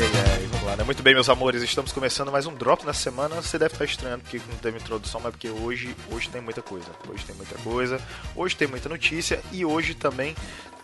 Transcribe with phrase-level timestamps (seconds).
[0.00, 0.84] Ai, ai, vamos lá, né?
[0.84, 3.34] Muito bem, meus amores, estamos começando mais um Drop na semana.
[3.34, 6.86] Você deve estar estranhando porque não teve introdução, mas porque hoje, hoje tem muita coisa.
[7.08, 8.00] Hoje tem muita coisa,
[8.36, 10.36] hoje tem muita notícia e hoje também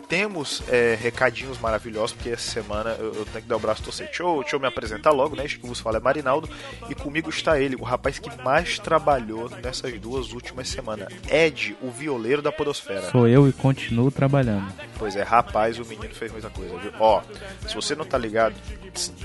[0.07, 4.07] temos é, recadinhos maravilhosos, porque essa semana eu, eu, tenho que dar o braço torcer.
[4.07, 5.45] Deixa eu, deixa eu me apresentar logo, né?
[5.45, 6.49] Este que vos fala é Marinaldo.
[6.89, 11.13] E comigo está ele, o rapaz que mais trabalhou nessas duas últimas semanas.
[11.29, 13.09] Ed, o violeiro da Podosfera.
[13.11, 14.71] Sou eu e continuo trabalhando.
[14.97, 16.91] Pois é, rapaz, o menino fez muita coisa, viu?
[16.99, 17.21] Ó,
[17.67, 18.55] se você não tá ligado,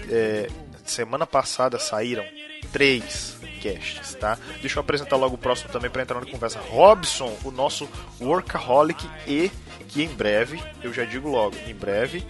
[0.09, 0.49] é,
[0.85, 2.25] semana passada saíram
[2.73, 4.39] três casts, tá?
[4.61, 6.59] Deixa eu apresentar logo o próximo também para entrar na conversa.
[6.59, 7.89] Robson, o nosso
[8.21, 9.51] workaholic e
[9.89, 12.25] que em breve, eu já digo logo, em breve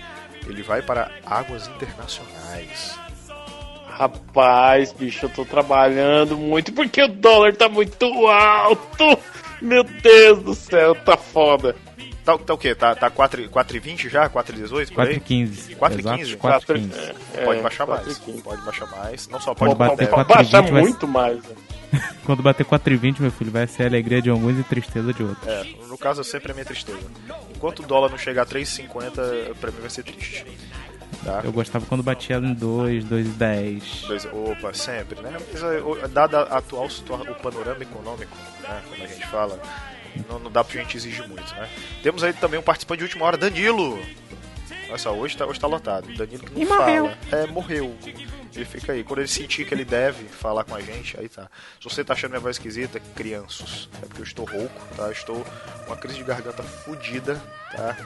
[0.46, 2.98] ele vai para águas internacionais.
[3.86, 9.18] Rapaz, bicho, eu tô trabalhando muito porque o dólar tá muito alto.
[9.60, 11.76] Meu Deus do céu, tá foda.
[12.24, 12.74] Tá, tá o quê?
[12.74, 14.28] Tá, tá 4,20 já?
[14.28, 14.92] 4,18?
[14.92, 15.76] 4,15.
[15.76, 16.36] 4,15?
[16.36, 17.14] 4,15.
[17.34, 18.18] É, pode baixar 4, mais.
[18.18, 18.42] 15.
[18.42, 19.28] Pode baixar mais.
[19.28, 21.42] Não só pode, pode bater, baixar muito mais.
[21.42, 21.56] Né?
[22.24, 25.46] Quando bater 4,20, meu filho, vai ser a alegria de alguns e tristeza de outros.
[25.46, 27.00] É, no caso, sempre é minha tristeza.
[27.54, 30.46] Enquanto o dólar não chegar a 3,50, pra mim vai ser triste.
[31.24, 31.42] Tá?
[31.44, 34.32] Eu gostava quando batia em 2, 2,10.
[34.32, 35.36] Opa, sempre, né?
[35.52, 39.60] Mas, eh, dada a atual situação, o panorama econômico, né, como a gente fala,
[40.28, 41.68] não, não dá pra gente exigir muito, né?
[42.02, 43.98] Temos aí também um participante de última hora, Danilo.
[44.88, 46.12] Olha só, hoje tá, hoje tá lotado.
[46.14, 46.86] Danilo que não e fala.
[46.86, 47.16] Morreu.
[47.30, 47.96] É, morreu.
[48.54, 49.04] Ele fica aí.
[49.04, 51.48] Quando ele sentir que ele deve falar com a gente, aí tá.
[51.80, 53.88] Se você tá achando minha voz esquisita, crianças.
[54.02, 55.10] É porque eu estou rouco, tá?
[55.12, 57.96] estou com uma crise de garganta fodida, tá?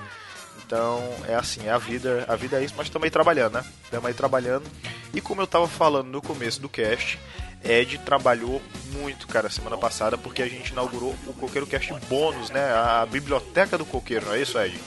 [0.67, 3.65] Então é assim, é a vida, a vida é isso, mas também trabalhando, né?
[3.85, 4.65] Estamos aí trabalhando.
[5.13, 7.19] E como eu tava falando no começo do cast,
[7.65, 8.61] Ed trabalhou
[8.93, 12.73] muito, cara, semana passada, porque a gente inaugurou o Coqueiro Cast bônus, né?
[12.73, 14.79] A biblioteca do Coqueiro, não é isso, Ed?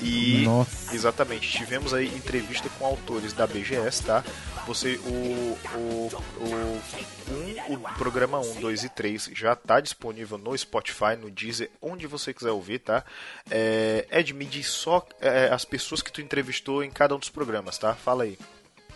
[0.00, 0.94] E Nossa.
[0.94, 4.24] exatamente, tivemos aí entrevista com autores da BGS, tá?
[4.66, 5.34] Você o
[5.74, 6.80] o, o,
[7.30, 12.06] um, o programa 1, 2 e 3 já está disponível no Spotify, no Deezer, onde
[12.06, 13.04] você quiser ouvir, tá?
[13.50, 17.30] É, Ed, me diz só é, as pessoas que tu entrevistou em cada um dos
[17.30, 17.94] programas, tá?
[17.94, 18.38] Fala aí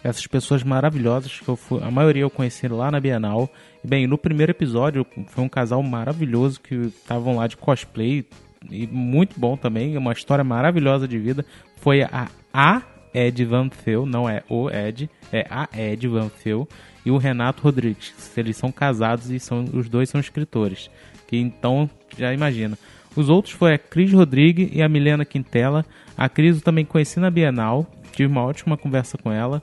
[0.02, 3.50] essas pessoas maravilhosas que eu fui, a maioria eu conheci lá na Bienal.
[3.82, 8.24] E, bem, no primeiro episódio foi um casal maravilhoso que estavam lá de cosplay
[8.70, 11.44] e muito bom também, uma história maravilhosa de vida.
[11.76, 12.82] Foi a a
[13.14, 16.68] Ed Van Fel, não é o Ed, é a Ed Van Fel
[17.04, 18.12] e o Renato Rodrigues.
[18.36, 20.90] Eles são casados e são os dois são escritores.
[21.26, 22.76] Que então já imagina.
[23.16, 25.84] Os outros foi a Cris Rodrigues e a Milena Quintela.
[26.16, 29.62] A Cris eu também conheci na Bienal, tive uma ótima conversa com ela.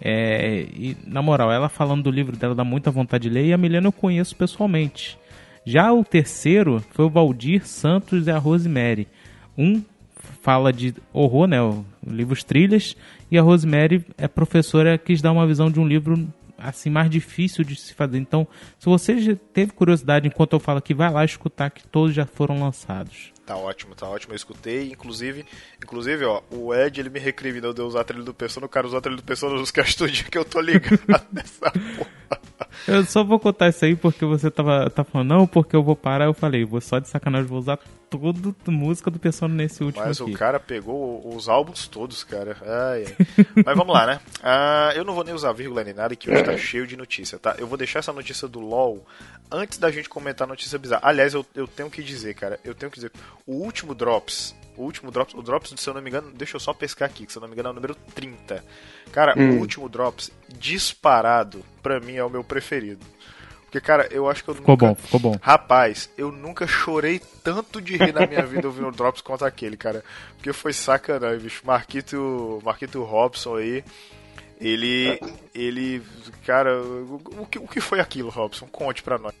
[0.00, 3.52] É, e, na moral, ela falando do livro dela dá muita vontade de ler e
[3.52, 5.18] a Milena eu conheço pessoalmente.
[5.64, 9.08] Já o terceiro foi o Valdir Santos e a Rosemary.
[9.56, 9.82] Um
[10.42, 11.58] fala de horror, né?
[12.06, 12.96] Livros trilhas,
[13.30, 16.26] e a Rosemary é professora quis dar uma visão de um livro
[16.58, 18.18] assim mais difícil de se fazer.
[18.18, 18.46] Então,
[18.78, 22.26] se você já teve curiosidade enquanto eu falo aqui, vai lá escutar que todos já
[22.26, 23.33] foram lançados.
[23.46, 24.32] Tá ótimo, tá ótimo.
[24.32, 25.44] Eu escutei, inclusive,
[25.82, 28.68] inclusive, ó, o Ed ele me recriminou de eu usar a trilha do Persona, o
[28.68, 32.40] cara usou a trilha do Persona nos castos que eu tô ligado nessa porra.
[32.88, 35.94] Eu só vou contar isso aí porque você tava, tá falando, não, porque eu vou
[35.94, 36.24] parar.
[36.24, 37.78] Eu falei, vou só de sacanagem, vou usar
[38.18, 40.30] tudo música do Persona nesse último Mas aqui.
[40.30, 42.56] o cara pegou os álbuns todos, cara.
[42.62, 43.46] Ai, ai.
[43.64, 44.20] Mas vamos lá, né?
[44.42, 47.38] Ah, eu não vou nem usar vírgula nem nada, que hoje tá cheio de notícia,
[47.38, 47.54] tá?
[47.58, 49.04] Eu vou deixar essa notícia do LoL
[49.50, 51.02] antes da gente comentar a notícia bizarra.
[51.04, 53.12] Aliás, eu, eu tenho que dizer, cara, eu tenho que dizer,
[53.46, 56.60] o último Drops o último Drops, o Drops, se eu não me engano, deixa eu
[56.60, 58.64] só pescar aqui, que se eu não me engano é o número 30.
[59.12, 59.56] Cara, hum.
[59.56, 63.04] o último Drops, disparado, pra mim é o meu preferido.
[63.74, 64.94] Porque, cara, eu acho que eu ficou nunca.
[64.94, 65.38] Ficou bom, ficou bom.
[65.42, 70.04] Rapaz, eu nunca chorei tanto de rir na minha vida ouvindo Drops quanto aquele, cara.
[70.36, 71.62] Porque foi sacanagem, bicho.
[71.66, 73.82] Marquito, Marquito Robson aí.
[74.60, 75.18] Ele.
[75.52, 76.00] Ele.
[76.46, 78.68] Cara, o que, o que foi aquilo, Robson?
[78.68, 79.34] Conte pra nós.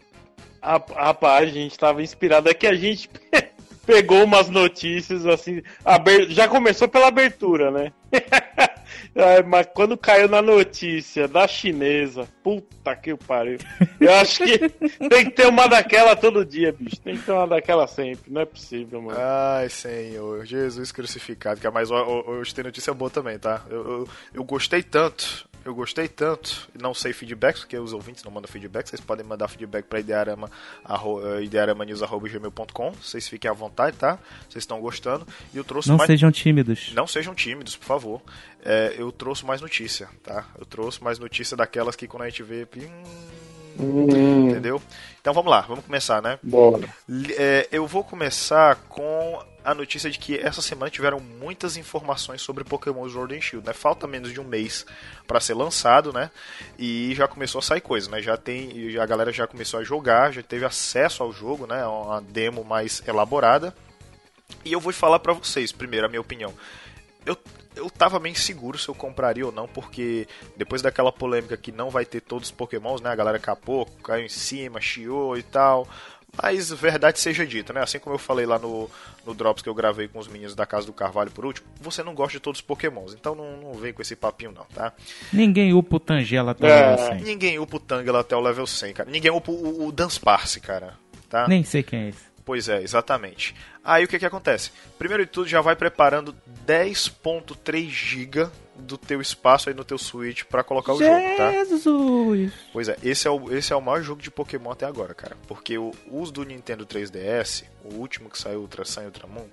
[0.60, 2.48] Rapaz, a gente tava inspirado.
[2.48, 3.08] É que a gente
[3.86, 5.62] pegou umas notícias assim.
[6.30, 7.92] Já começou pela abertura, né?
[9.46, 13.58] mas quando caiu na notícia da chinesa, puta que pariu.
[14.00, 14.58] Eu acho que
[15.08, 17.00] tem que ter uma daquela todo dia, bicho.
[17.00, 18.32] Tem que ter uma daquela sempre.
[18.32, 19.18] Não é possível, mano.
[19.20, 20.44] Ai, Senhor.
[20.44, 21.60] Jesus crucificado.
[21.60, 23.62] Que é mais hoje tem notícia boa também, tá?
[23.70, 28.30] Eu, eu, eu gostei tanto eu gostei tanto, não sei feedbacks, porque os ouvintes não
[28.30, 30.50] mandam feedback, vocês podem mandar feedback para idearama,
[30.84, 34.18] uh, idearamanews.gmail.com, vocês fiquem à vontade, tá?
[34.48, 35.26] Vocês estão gostando.
[35.52, 36.06] E eu trouxe não mais...
[36.06, 36.92] sejam tímidos.
[36.94, 38.22] Não sejam tímidos, por favor.
[38.64, 40.46] É, eu trouxe mais notícia, tá?
[40.58, 42.66] Eu trouxe mais notícia daquelas que quando a gente vê...
[43.78, 44.80] Hum, Entendeu?
[45.20, 46.38] Então vamos lá, vamos começar, né?
[46.42, 46.88] Bora.
[47.36, 52.62] É, eu vou começar com a notícia de que essa semana tiveram muitas informações sobre
[52.62, 53.72] Pokémon Sword and Shield, né?
[53.72, 54.84] Falta menos de um mês
[55.26, 56.30] para ser lançado, né?
[56.78, 58.20] E já começou a sair coisa, né?
[58.20, 61.84] Já tem, a galera já começou a jogar, já teve acesso ao jogo, né?
[61.86, 63.74] Uma demo mais elaborada.
[64.62, 66.52] E eu vou falar para vocês, primeiro, a minha opinião.
[67.24, 67.36] Eu,
[67.74, 70.28] eu tava meio inseguro se eu compraria ou não, porque
[70.58, 73.08] depois daquela polêmica que não vai ter todos os pokémons, né?
[73.08, 75.88] A galera capou, caiu em cima, chiou e tal.
[76.42, 77.82] Mas verdade seja dita, né?
[77.82, 78.90] Assim como eu falei lá no,
[79.26, 82.02] no Drops que eu gravei com os meninos da Casa do Carvalho por último, você
[82.02, 84.92] não gosta de todos os pokémons, então não, não vem com esse papinho não, tá?
[85.32, 87.20] Ninguém upa o Tangela até o é, level 100.
[87.22, 89.10] Ninguém upa o Tangela até o level 100, cara.
[89.10, 90.94] Ninguém upa o, o Dunsparce, cara,
[91.28, 91.46] tá?
[91.48, 92.34] Nem sei quem é esse.
[92.44, 93.54] Pois é, exatamente.
[93.82, 94.70] Aí o que que acontece?
[94.98, 96.34] Primeiro de tudo, já vai preparando
[96.66, 101.52] 10.3 GB do teu espaço aí no teu Switch para colocar o jogo, tá?
[101.52, 102.52] Jesus!
[102.72, 105.36] Pois é, esse é, o, esse é o maior jogo de Pokémon até agora, cara.
[105.46, 109.46] Porque o uso do Nintendo 3DS, o último que saiu, Ultra Sun e Ultramon,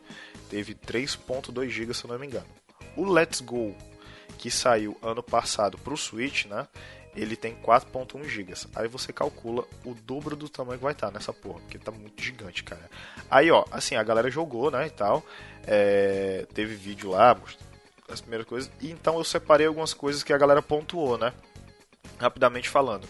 [0.50, 2.47] teve 3.2 GB, se eu não me engano.
[2.95, 3.75] O Let's Go,
[4.38, 6.67] que saiu ano passado pro Switch, né?
[7.15, 8.53] ele tem 4.1 GB.
[8.75, 11.91] Aí você calcula o dobro do tamanho que vai estar tá nessa porra, porque tá
[11.91, 12.89] muito gigante, cara.
[13.29, 15.24] Aí, ó, assim, a galera jogou, né, e tal.
[15.67, 17.38] É, teve vídeo lá,
[18.13, 18.71] as primeiras coisas.
[18.79, 21.33] E então eu separei algumas coisas que a galera pontuou, né?
[22.17, 23.07] Rapidamente falando.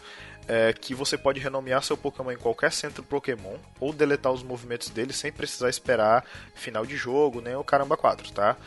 [0.54, 4.90] É, que você pode renomear seu Pokémon em qualquer centro Pokémon ou deletar os movimentos
[4.90, 8.58] dele sem precisar esperar final de jogo, nem o caramba 4, tá?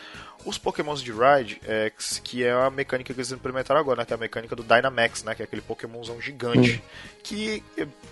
[0.46, 1.92] Os Pokémons de Ride, é,
[2.22, 4.06] que é a mecânica que eles implementaram agora, né?
[4.06, 5.34] Que é a mecânica do Dynamax, né?
[5.34, 6.82] Que é aquele Pokémonzão gigante.
[7.22, 7.62] Que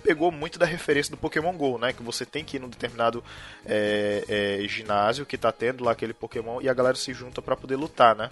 [0.03, 1.93] pegou muito da referência do Pokémon GO, né?
[1.93, 3.23] Que você tem que ir num determinado
[3.65, 4.23] é,
[4.63, 7.75] é, ginásio que tá tendo lá aquele Pokémon e a galera se junta para poder
[7.75, 8.29] lutar, né?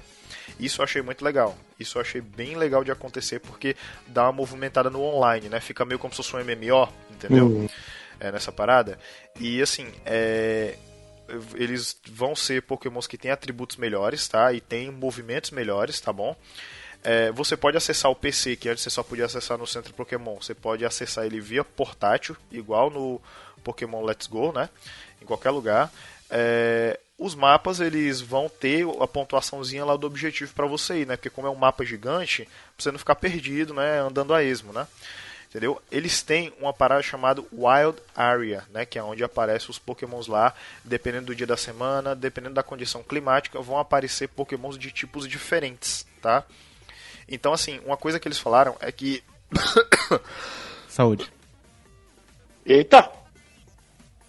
[0.59, 1.57] Isso eu achei muito legal.
[1.79, 3.75] Isso eu achei bem legal de acontecer porque
[4.07, 5.59] dá uma movimentada no online, né?
[5.59, 7.47] Fica meio como se fosse um MMO, entendeu?
[7.47, 7.69] Hum.
[8.19, 8.99] É, nessa parada.
[9.39, 10.77] E assim, é
[11.55, 14.51] eles vão ser pokémons que têm atributos melhores, tá?
[14.53, 16.35] E tem movimentos melhores, tá bom?
[17.03, 20.35] É, você pode acessar o PC, que antes você só podia acessar no centro Pokémon.
[20.35, 23.21] Você pode acessar ele via portátil, igual no
[23.63, 24.69] Pokémon Let's Go, né?
[25.21, 25.91] Em qualquer lugar.
[26.29, 31.15] É, os mapas eles vão ter a pontuaçãozinha lá do objetivo para você ir, né?
[31.15, 33.99] Porque como é um mapa gigante, pra você não ficar perdido, né?
[33.99, 34.87] Andando a esmo, né?
[35.47, 35.81] entendeu?
[35.91, 40.53] Eles têm uma parada chamada Wild Area, né, que é onde aparecem os Pokémons lá,
[40.81, 46.07] dependendo do dia da semana, dependendo da condição climática, vão aparecer Pokémons de tipos diferentes,
[46.21, 46.45] tá?
[47.27, 49.21] Então, assim, uma coisa que eles falaram é que
[50.87, 51.29] saúde.
[52.65, 53.11] Eita.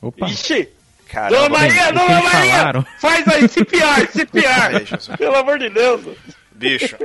[0.00, 0.26] Opa.
[0.26, 0.81] Ixi.
[1.12, 1.36] Caramba.
[1.36, 2.56] Dona Maria, Dona Maria!
[2.56, 2.86] Falaram?
[2.98, 5.18] Faz aí, CPR, CPR!
[5.18, 6.16] Pelo amor de Deus!
[6.52, 6.96] Bicho,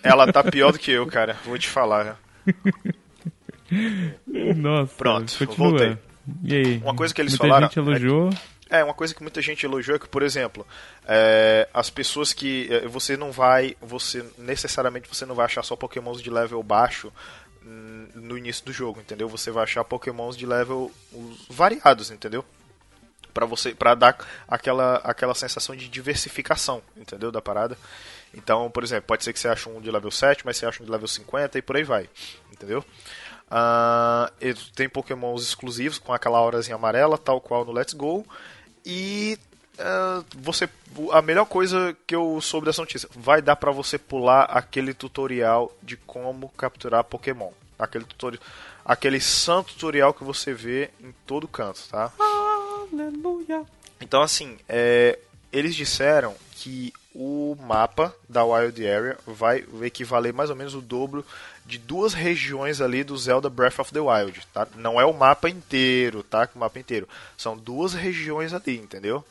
[0.00, 1.36] ela tá pior do que eu, cara.
[1.44, 2.20] Vou te falar.
[4.56, 5.70] Nossa, pronto, continua.
[5.70, 5.98] voltei.
[6.44, 6.78] E aí?
[6.78, 7.66] Uma coisa que eles muita falaram.
[7.66, 8.30] Gente elogiou.
[8.70, 10.64] É, é, uma coisa que muita gente elogiou é que, por exemplo,
[11.04, 15.74] é, as pessoas que é, você não vai, você necessariamente você não vai achar só
[15.74, 17.12] Pokémons de level baixo
[18.14, 19.28] no início do jogo, entendeu?
[19.28, 20.90] Você vai achar Pokémons de level
[21.50, 22.44] variados, entendeu?
[23.32, 27.76] Para você, para dar aquela aquela sensação de diversificação, entendeu, da parada.
[28.34, 30.82] Então, por exemplo, pode ser que você ache um de level 7, mas você acha
[30.82, 32.08] um de level 50 e por aí vai,
[32.52, 32.84] entendeu?
[33.50, 38.26] Uh, tem pokémons exclusivos com aquela aurazinha amarela, tal qual no Let's Go.
[38.84, 39.38] E
[39.78, 40.68] uh, você
[41.12, 45.72] a melhor coisa que eu soube dessa notícia, vai dar para você pular aquele tutorial
[45.82, 47.50] de como capturar Pokémon.
[47.78, 48.42] Aquele tutorial,
[48.84, 52.12] aquele santo tutorial que você vê em todo canto, tá?
[52.92, 53.64] Aleluia.
[54.00, 55.18] Então assim, é,
[55.52, 61.24] eles disseram que o mapa da Wild Area vai equivaler mais ou menos o dobro
[61.66, 64.66] de duas regiões ali do Zelda Breath of the Wild, tá?
[64.76, 66.48] Não é o mapa inteiro, tá?
[66.54, 67.08] O mapa inteiro.
[67.36, 69.24] São duas regiões ali, entendeu?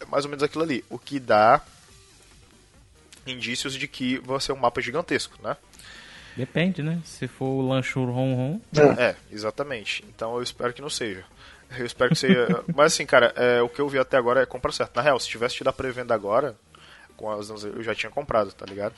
[0.00, 0.84] É mais ou menos aquilo ali.
[0.88, 1.60] O que dá
[3.26, 5.56] indícios de que vai ser um mapa gigantesco, né?
[6.36, 7.00] Depende, né?
[7.04, 8.60] Se for o Lanchur Ron Ron.
[8.98, 10.04] É, exatamente.
[10.08, 11.24] Então eu espero que não seja.
[11.78, 12.64] Eu espero que seja.
[12.74, 14.96] Mas assim, cara, é, o que eu vi até agora é compra certo.
[14.96, 16.56] Na real, se tivesse te dar pré-venda agora,
[17.16, 18.94] com as, eu já tinha comprado, tá ligado?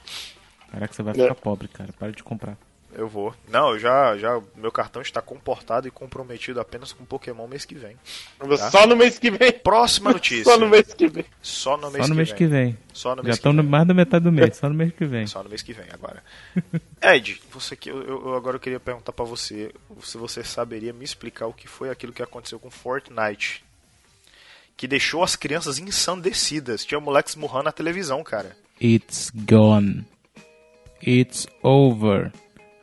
[0.71, 1.35] Caraca, você vai ficar é.
[1.35, 1.93] pobre, cara.
[1.99, 2.57] Para de comprar.
[2.97, 3.35] Eu vou.
[3.49, 4.41] Não, eu já, já.
[4.55, 7.97] Meu cartão está comportado e comprometido apenas com Pokémon mês que vem.
[8.39, 8.71] Tá?
[8.71, 9.53] Só no mês que vem.
[9.53, 10.45] Próxima notícia.
[10.45, 11.25] Só no mês que vem.
[11.43, 12.39] Só no mês, Só no que, mês vem.
[12.39, 12.79] que vem.
[12.93, 14.57] Só no mês Já estão mais da metade do mês.
[14.57, 15.27] Só no mês que vem.
[15.27, 16.23] Só no mês que vem agora.
[17.03, 19.73] Ed, você que eu, eu agora eu queria perguntar para você
[20.03, 23.65] se você saberia me explicar o que foi aquilo que aconteceu com Fortnite.
[24.77, 26.85] Que deixou as crianças ensandecidas.
[26.85, 28.57] Tinha moleques murrando na televisão, cara.
[28.81, 30.05] It's gone.
[31.07, 32.33] It's over.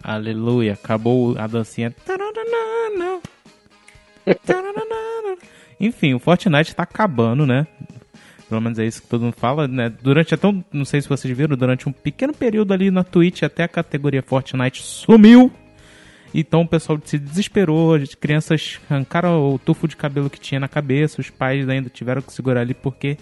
[0.04, 0.74] Aleluia.
[0.74, 1.94] Acabou a dancinha.
[5.80, 7.66] Enfim, o Fortnite tá acabando, né?
[8.48, 9.90] Pelo menos é isso que todo mundo fala, né?
[9.90, 13.44] Durante até um, não sei se vocês viram, durante um pequeno período ali na Twitch,
[13.44, 15.52] até a categoria Fortnite sumiu.
[16.34, 20.68] Então o pessoal se desesperou, as crianças arrancaram o tufo de cabelo que tinha na
[20.68, 23.18] cabeça, os pais ainda tiveram que segurar ali porque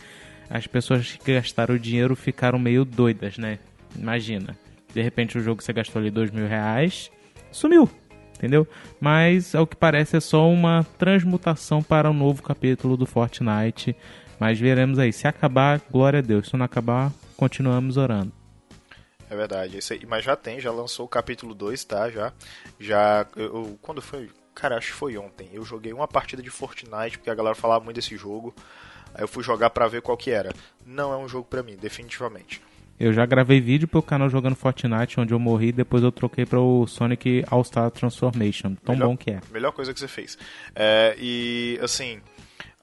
[0.49, 3.59] as pessoas que gastaram o dinheiro ficaram meio doidas, né?
[3.95, 4.57] Imagina,
[4.93, 7.11] de repente o jogo você gastou ali dois mil reais
[7.51, 7.89] sumiu,
[8.35, 8.67] entendeu?
[8.99, 13.95] Mas ao que parece é só uma transmutação para um novo capítulo do Fortnite.
[14.39, 15.11] Mas veremos aí.
[15.11, 16.47] Se acabar, glória a Deus.
[16.47, 18.31] Se não acabar, continuamos orando.
[19.29, 20.05] É verdade, isso aí.
[20.07, 22.09] Mas já tem, já lançou o capítulo 2, tá?
[22.09, 22.31] Já.
[22.79, 23.27] Já.
[23.35, 24.29] Eu, quando foi?
[24.55, 25.49] Cara, acho que foi ontem.
[25.53, 28.55] Eu joguei uma partida de Fortnite, porque a galera falava muito desse jogo.
[29.13, 30.53] Aí eu fui jogar pra ver qual que era.
[30.85, 32.61] Não é um jogo pra mim, definitivamente.
[32.99, 36.59] Eu já gravei vídeo pro canal jogando Fortnite, onde eu morri, depois eu troquei para
[36.59, 38.75] o Sonic All-Star Transformation.
[38.83, 39.39] Tão melhor, bom que é.
[39.51, 40.37] Melhor coisa que você fez.
[40.75, 42.19] É, e, assim,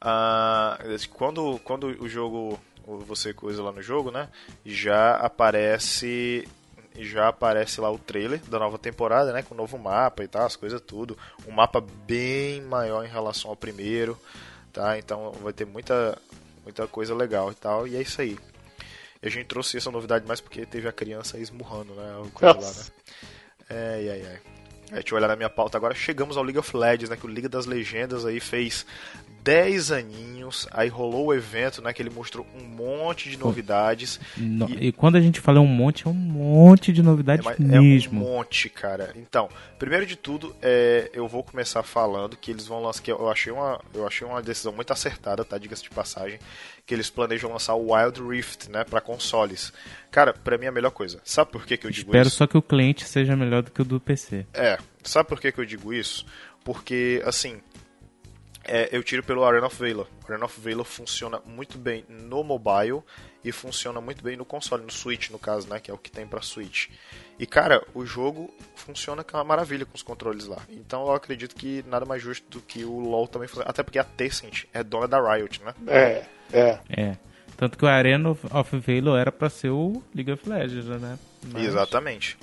[0.02, 2.58] uh, quando, quando o jogo,
[3.06, 4.28] você coisa lá no jogo, né,
[4.64, 6.48] já aparece
[6.98, 10.46] já aparece lá o trailer da nova temporada, né, com o novo mapa e tal,
[10.46, 11.14] as coisas tudo.
[11.46, 14.18] Um mapa bem maior em relação ao primeiro,
[14.72, 14.98] tá?
[14.98, 16.16] Então vai ter muita
[16.64, 17.86] muita coisa legal e tal.
[17.86, 18.38] E é isso aí.
[19.26, 22.30] E a gente trouxe essa novidade mais porque teve a criança esmurrando, né?
[22.32, 22.84] Coisa lá, né?
[23.68, 24.38] É, ai, ai, ai.
[24.92, 25.92] Deixa eu olhar na minha pauta agora.
[25.96, 27.16] Chegamos ao League of Legends, né?
[27.16, 28.86] Que o Liga das Legendas aí fez
[29.46, 31.92] 10 aninhos, aí rolou o evento, né?
[31.92, 34.18] Que ele mostrou um monte de novidades.
[34.36, 34.88] No, e...
[34.88, 34.92] e...
[34.92, 38.20] quando a gente fala um monte, é um monte de novidades é, mesmo.
[38.20, 39.12] É um monte, cara.
[39.14, 39.48] Então,
[39.78, 43.00] primeiro de tudo, é, eu vou começar falando que eles vão lançar.
[43.00, 45.56] Que eu achei uma, eu achei uma decisão muito acertada, tá?
[45.56, 46.40] Diga-se de passagem.
[46.84, 48.82] Que eles planejam lançar o Wild Rift, né?
[48.82, 49.72] Pra consoles.
[50.10, 51.20] Cara, pra mim é a melhor coisa.
[51.22, 52.34] Sabe por que, que eu digo Espero isso?
[52.34, 54.44] Espero só que o cliente seja melhor do que o do PC.
[54.52, 54.76] É.
[55.04, 56.26] Sabe por que, que eu digo isso?
[56.64, 57.60] Porque, assim,
[58.66, 60.06] é, eu tiro pelo Arena of Valor.
[60.22, 63.02] O Arena of Valor funciona muito bem no mobile
[63.44, 66.10] e funciona muito bem no console, no Switch no caso, né, que é o que
[66.10, 66.88] tem para Switch.
[67.38, 70.58] E cara, o jogo funciona com uma maravilha com os controles lá.
[70.68, 73.70] Então eu acredito que nada mais justo do que o LoL também funciona.
[73.70, 75.74] Até porque a Tencent é dona da Riot, né?
[75.86, 76.78] É, é.
[76.88, 77.16] É.
[77.56, 81.18] Tanto que o Arena of Valor era para ser o League of Legends, né?
[81.52, 82.36] Mas Exatamente.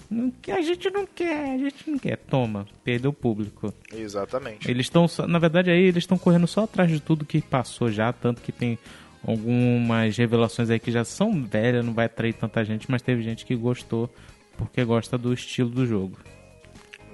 [0.47, 2.17] A gente não quer, a gente não quer.
[2.17, 3.73] Toma, perdeu o público.
[3.91, 4.69] Exatamente.
[4.69, 8.13] Eles estão, na verdade, aí eles estão correndo só atrás de tudo que passou já,
[8.13, 8.77] tanto que tem
[9.25, 13.45] algumas revelações aí que já são velhas, não vai atrair tanta gente, mas teve gente
[13.45, 14.09] que gostou
[14.57, 16.17] porque gosta do estilo do jogo.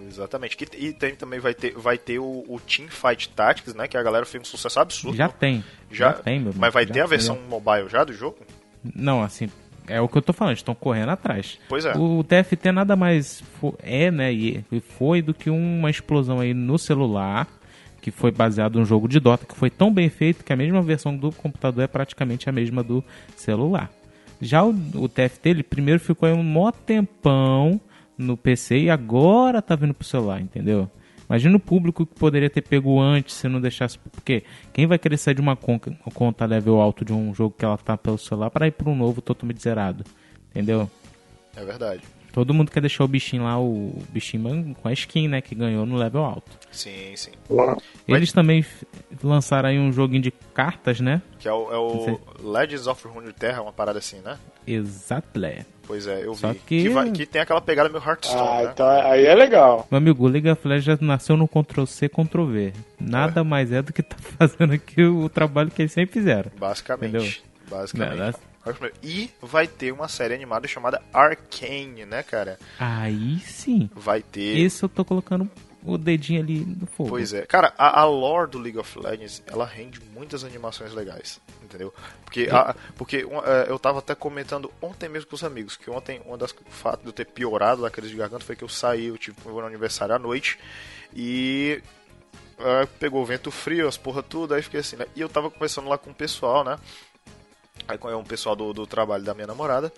[0.08, 0.58] Exatamente.
[0.78, 3.88] E tem, também vai ter, vai ter o, o Team Fight Tactics, né?
[3.88, 5.16] Que a galera fez um sucesso absurdo.
[5.16, 5.64] Já tem.
[5.92, 8.38] Já, já tem, meu Mas vai ter a versão mobile já do jogo?
[8.96, 9.50] Não, assim,
[9.90, 11.60] é o que eu tô falando, estão correndo atrás.
[11.68, 11.98] Pois é.
[11.98, 13.44] O TFT nada mais
[13.82, 14.64] é, né, e
[14.98, 17.48] foi do que uma explosão aí no celular,
[18.02, 20.82] que foi baseado num jogo de Dota, que foi tão bem feito que a mesma
[20.82, 23.04] versão do computador é praticamente a mesma do
[23.36, 23.92] celular.
[24.42, 27.82] Já o, o TFT, ele primeiro ficou aí um mó tempão
[28.18, 30.90] no PC e agora tá vindo pro celular, entendeu?
[31.30, 34.00] Imagina o público que poderia ter pego antes se não deixasse.
[34.00, 34.44] Porque
[34.74, 37.96] quem vai querer sair de uma conta level alto de um jogo que ela tá
[37.96, 40.04] pelo celular para ir para um novo totalmente zerado?
[40.50, 40.90] Entendeu?
[41.56, 42.02] É verdade.
[42.32, 45.42] Todo mundo quer deixar o bichinho lá, o bichinho com a skin, né?
[45.42, 46.52] Que ganhou no level alto.
[46.72, 47.32] Sim, sim.
[48.08, 48.34] Eles Mas...
[48.34, 48.66] também
[49.24, 51.22] lançaram aí um joguinho de cartas, né?
[51.40, 52.20] Que é o, é o
[52.52, 54.38] Legends of Runeterra, uma parada assim, né?
[54.66, 55.40] Exato,
[55.90, 56.60] Pois é, eu Só vi.
[56.60, 56.84] Que...
[56.84, 58.70] Que, vai, que tem aquela pegada meio Hearthstone, ah, né?
[58.72, 59.88] então aí é legal.
[59.90, 62.74] Meu amigo, o League of Legends nasceu no Ctrl-C, Ctrl-V.
[63.00, 63.44] Nada é.
[63.44, 66.52] mais é do que tá fazendo aqui o, o trabalho que eles sempre fizeram.
[66.60, 67.16] Basicamente.
[67.16, 67.34] Entendeu?
[67.72, 68.20] Basicamente.
[68.20, 72.60] Não, e vai ter uma série animada chamada Arcane, né, cara?
[72.78, 73.90] Aí sim.
[73.96, 74.60] Vai ter.
[74.60, 75.50] Esse eu tô colocando
[75.84, 77.10] o dedinho ali no fogo.
[77.10, 77.46] Pois é.
[77.46, 81.94] Cara, a, a lore do League of Legends, ela rende muitas animações legais, entendeu?
[82.24, 86.22] Porque, a, porque é, eu tava até comentando ontem mesmo com os amigos, que ontem,
[86.26, 89.08] um das fatos de eu ter piorado da crise de garganta foi que eu saí,
[89.08, 90.60] eu tive meu aniversário à noite,
[91.14, 91.82] e
[92.60, 95.06] uh, pegou o vento frio, as porra tudo, aí fiquei assim, né?
[95.16, 96.78] E eu tava conversando lá com o pessoal, né?
[97.90, 99.92] Aí com um pessoal do, do trabalho da minha namorada.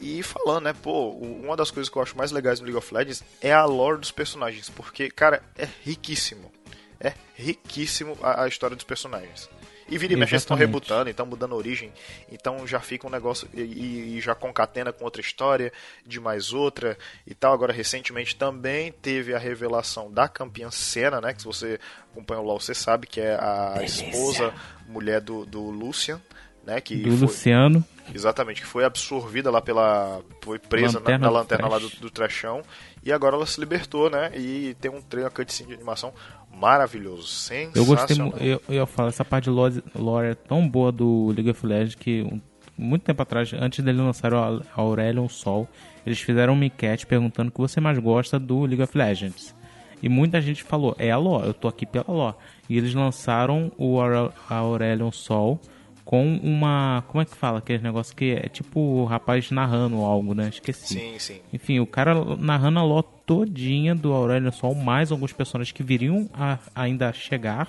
[0.00, 2.94] E falando, né, pô, uma das coisas que eu acho mais legais no League of
[2.94, 4.70] Legends é a lore dos personagens.
[4.70, 6.52] Porque, cara, é riquíssimo.
[7.00, 9.50] É riquíssimo a, a história dos personagens.
[9.88, 11.92] E vira e mexe, estão rebutando, então mudando a origem.
[12.30, 15.72] Então já fica um negócio e, e, já concatena com outra história,
[16.06, 16.96] de mais outra
[17.26, 17.52] e tal.
[17.52, 21.34] Agora, recentemente também teve a revelação da campeã Senna, né?
[21.34, 21.80] Que se você
[22.10, 24.06] acompanha o LoL, você sabe que é a Delícia.
[24.06, 24.54] esposa,
[24.86, 26.22] mulher do, do Lucian
[26.66, 26.80] né?
[26.80, 27.84] Que Do foi- Luciano.
[28.14, 30.20] Exatamente, que foi absorvida lá pela.
[30.42, 32.00] Foi presa Lanterna na, na lanterna lá do, Trash.
[32.00, 32.62] do Trashão.
[33.04, 34.32] E agora ela se libertou, né?
[34.36, 36.12] E tem um treino, uma cutscene de animação
[36.52, 37.26] maravilhoso.
[37.28, 37.72] Sensacional.
[37.76, 41.28] Eu gostei mu- eu, eu falo, essa parte de lore, lore é tão boa do
[41.28, 42.40] League of Legends que um-
[42.76, 45.68] muito tempo atrás, antes dele lançar o Au- Aurelion Sol,
[46.04, 49.54] eles fizeram uma enquete perguntando o que você mais gosta do League of Legends.
[50.02, 52.36] E muita gente falou, é a lore, eu tô aqui pela lore.
[52.68, 55.60] E eles lançaram o Aure- Aurelion Sol
[56.04, 57.04] com uma.
[57.08, 57.58] Como é que fala?
[57.58, 60.48] Aquele negócio que é tipo o rapaz narrando algo, né?
[60.48, 60.94] Esqueci.
[60.94, 61.40] Sim, sim.
[61.52, 66.28] Enfim, o cara narrando a lore todinha do Aurélio Sol, mais alguns personagens que viriam
[66.34, 67.68] a, ainda chegar,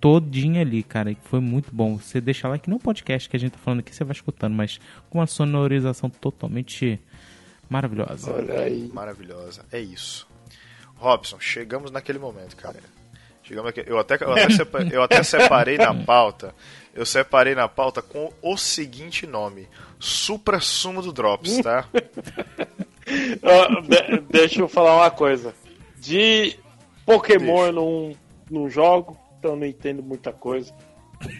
[0.00, 1.96] todinha ali, cara, e foi muito bom.
[1.98, 4.54] Você deixa lá que no podcast que a gente tá falando aqui, você vai escutando,
[4.54, 4.80] mas
[5.10, 6.98] com uma sonorização totalmente
[7.68, 8.32] maravilhosa.
[8.32, 8.90] Olha aí.
[8.92, 9.64] Maravilhosa.
[9.70, 10.26] É isso.
[10.96, 12.78] Robson, chegamos naquele momento, cara.
[13.42, 13.90] Chegamos naquele...
[13.90, 16.54] eu, até, eu, até sepa- eu até separei na pauta.
[16.94, 19.68] Eu separei na pauta com o seguinte nome:
[19.98, 21.86] Supra Sumo do Drops, tá?
[23.88, 25.54] De- deixa eu falar uma coisa.
[25.98, 26.56] De
[27.04, 28.16] Pokémon eu não,
[28.50, 30.72] não jogo, então não entendo muita coisa.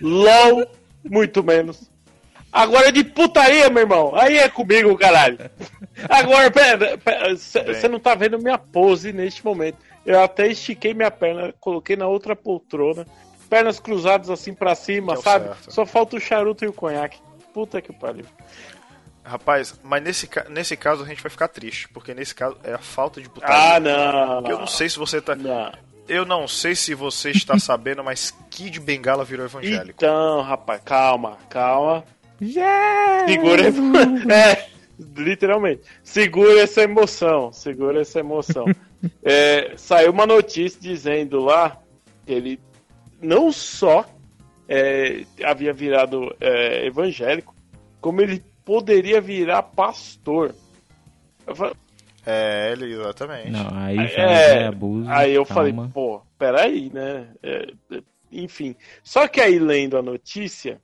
[0.00, 0.66] LOL,
[1.04, 1.90] muito menos.
[2.52, 4.14] Agora de putaria, meu irmão.
[4.14, 5.38] Aí é comigo, caralho.
[6.08, 6.98] Agora, pera,
[7.34, 9.78] você não tá vendo minha pose neste momento.
[10.04, 13.06] Eu até estiquei minha perna, coloquei na outra poltrona,
[13.52, 15.44] pernas cruzadas assim pra cima, é sabe?
[15.48, 15.70] certo.
[15.70, 17.20] Só falta o charuto e o conhaque.
[17.52, 18.24] Puta que pariu.
[19.22, 22.78] Rapaz, mas nesse, nesse caso a gente vai ficar triste, porque nesse caso é a
[22.78, 23.74] falta de putaria.
[23.74, 24.36] Ah, não.
[24.36, 25.36] Porque eu não sei se você tá.
[25.36, 25.70] Não.
[26.08, 29.98] Eu não sei se você está sabendo, mas Kid Bengala virou evangélico.
[29.98, 32.04] Então, rapaz, calma, calma.
[32.40, 33.26] Já!
[33.28, 33.64] Segura.
[34.32, 34.66] É,
[35.14, 35.82] literalmente.
[36.02, 37.52] Segura essa emoção.
[37.52, 38.64] Segura essa emoção.
[39.20, 41.76] É, saiu uma notícia dizendo lá
[42.24, 42.60] que ele
[43.22, 44.04] não só
[44.68, 47.54] é, havia virado é, evangélico,
[48.00, 50.54] como ele poderia virar pastor.
[51.46, 51.74] Eu falei,
[52.26, 53.50] É, ele, exatamente.
[53.50, 55.08] Não, aí já É, é abuso.
[55.10, 55.72] Aí eu calma.
[55.72, 57.28] falei, pô, peraí, né?
[57.42, 57.72] É,
[58.30, 58.74] enfim.
[59.02, 60.80] Só que aí lendo a notícia,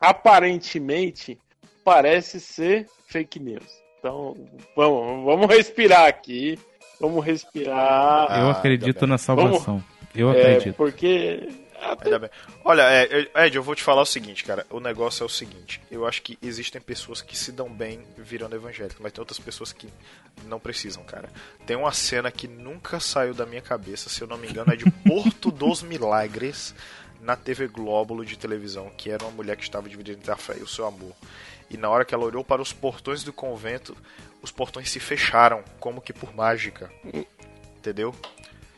[0.00, 1.38] aparentemente
[1.84, 3.66] parece ser fake news.
[3.98, 4.36] Então,
[4.76, 6.58] vamos, vamos respirar aqui.
[7.00, 8.26] Vamos respirar.
[8.38, 9.82] Eu Ah, acredito ainda na salvação.
[10.14, 10.76] Eu é, acredito.
[10.76, 11.48] porque.
[11.80, 12.30] até- Ainda bem.
[12.64, 14.64] Olha, é, é, Ed, eu vou te falar o seguinte, cara.
[14.70, 15.80] O negócio é o seguinte.
[15.90, 19.72] Eu acho que existem pessoas que se dão bem virando evangélico, mas tem outras pessoas
[19.72, 19.88] que
[20.46, 21.28] não precisam, cara.
[21.66, 24.76] Tem uma cena que nunca saiu da minha cabeça, se eu não me engano, é
[24.76, 26.74] de Porto dos Milagres,
[27.20, 30.56] na TV Glóbulo de televisão, que era uma mulher que estava dividida entre a fé
[30.58, 31.12] e o seu amor.
[31.70, 33.96] E na hora que ela olhou para os portões do convento,
[34.42, 36.90] os portões se fecharam, como que por mágica.
[37.78, 38.14] Entendeu?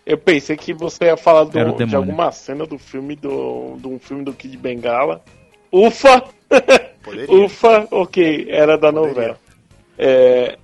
[0.07, 3.99] Eu pensei que você ia falar do- de alguma cena do filme do, de um
[3.99, 5.23] filme do Kid Bengala.
[5.73, 6.23] Ufa!
[7.29, 9.09] Ufa, ok, era da Poderia.
[9.09, 9.39] novela.
[9.99, 10.57] É,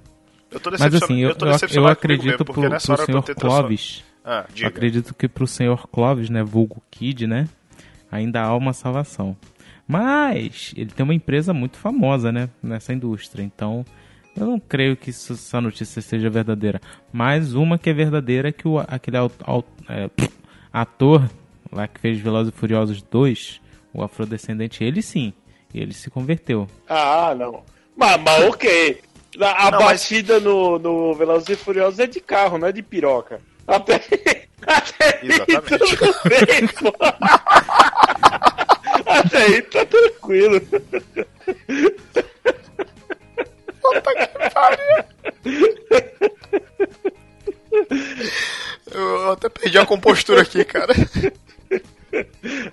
[0.50, 2.92] Eu tô Mas decepcionado, assim, eu, tô eu, eu decepcionado comigo acredito mesmo, pro, pro
[2.92, 4.04] hora eu senhor Clóvis.
[4.24, 7.48] Ah, Eu acredito que pro senhor Clóvis, né, vulgo Kid, né,
[8.10, 9.36] ainda há uma salvação.
[9.88, 13.42] Mas ele tem uma empresa muito famosa, né, nessa indústria.
[13.42, 13.84] Então,
[14.36, 16.80] eu não creio que isso- essa notícia seja verdadeira.
[17.12, 20.08] Mas uma que é verdadeira é que o, aquele au- au- é,
[20.72, 21.28] ator
[21.70, 23.60] lá que fez Velozes e Furiosos 2,
[23.94, 25.32] o afrodescendente, ele sim,
[25.74, 26.68] ele se converteu.
[26.88, 27.62] Ah, não.
[27.96, 29.00] Mas, mas ok.
[29.40, 32.72] A, a Não, mas- batida no, no Velozes e Furiosos é de carro, não é
[32.72, 33.40] de piroca.
[33.66, 33.94] Até,
[34.66, 35.96] até aí Exatamente.
[35.96, 36.92] tudo bem, pô.
[39.06, 40.60] Até aí tá tranquilo.
[48.90, 50.92] Eu até perdi a compostura aqui, cara.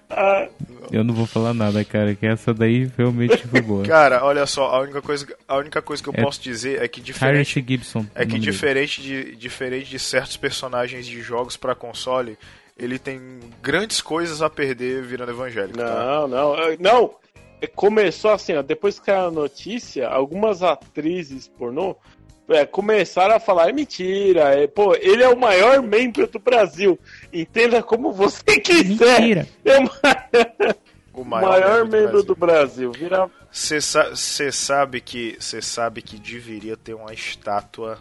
[0.09, 0.49] Ah,
[0.91, 3.85] Eu não vou falar nada, cara, que essa daí realmente foi boa.
[3.85, 6.87] Cara, olha só, a única coisa, a única coisa que eu É posso dizer é
[6.87, 8.05] que diferente, Gibson.
[8.13, 8.39] é que dele.
[8.41, 12.37] diferente de, diferente de certos personagens de jogos pra console,
[12.77, 16.27] ele tem grandes coisas a perder virando evangélico, tá?
[16.27, 17.15] não, não.
[17.61, 18.61] É, Começou assim, ó.
[18.61, 21.95] Depois que caiu a notícia, algumas atrizes pornô
[22.49, 24.55] é, começaram a falar: é mentira.
[24.55, 26.99] É, pô, ele é o maior membro do Brasil.
[27.31, 29.21] Entenda como você quiser.
[29.21, 29.47] Mentira.
[29.63, 32.91] É o O maior, membro do Brasil.
[32.91, 32.91] Brasil.
[32.91, 37.99] Vira Você sa sabe que você sabe que deveria ter uma estátua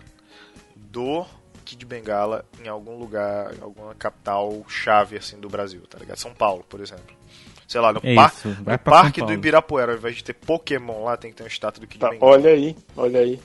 [0.77, 1.27] do
[1.65, 6.17] Kid Bengala em algum lugar, em alguma capital chave assim do Brasil, tá ligado?
[6.17, 7.18] São Paulo, por exemplo.
[7.69, 9.31] Sei lá, no, É par- no parque do.
[9.33, 12.11] Ibirapuera, ao invés de ter Pokémon lá, tem que ter uma estátua do Kid Tá,
[12.21, 13.39] olha aí, olha aí.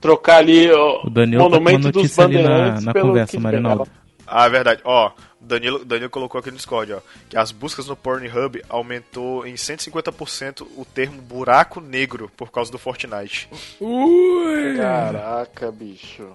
[0.00, 3.40] Trocar ali ó, O Daniel tá Monumento dos notícia ali na, Bandeirantes na pelo conversa,
[3.40, 3.88] Marinaldo.
[4.26, 4.80] Ah, é verdade.
[4.84, 6.98] Ó, Danilo, Danilo colocou aqui no Discord, ó,
[7.30, 12.78] que as buscas no Pornhub aumentou em 150% o termo buraco negro por causa do
[12.78, 13.48] Fortnite.
[13.80, 14.76] Ui!
[14.76, 16.28] Caraca, bicho.